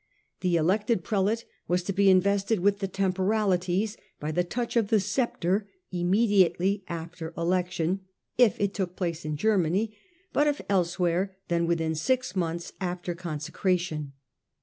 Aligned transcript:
The 0.39 0.55
elected 0.55 1.03
prelate 1.03 1.45
was 1.67 1.83
to 1.83 1.93
be 1.93 2.09
invested 2.09 2.59
with 2.59 2.79
the 2.79 2.87
temporalities 2.87 3.97
by 4.19 4.31
the 4.31 4.43
touch 4.43 4.75
of 4.75 4.87
the 4.87 4.99
sceptre, 4.99 5.67
immediately 5.91 6.83
after 6.87 7.35
election, 7.37 7.99
if 8.35 8.59
it 8.59 8.73
took 8.73 8.95
place 8.95 9.25
in 9.25 9.37
Germany, 9.37 9.95
but 10.33 10.47
if 10.47 10.59
elsewhere 10.67 11.37
then 11.49 11.67
within 11.67 11.93
six 11.93 12.35
months 12.35 12.73
after 12.81 13.13
consecration. 13.13 14.13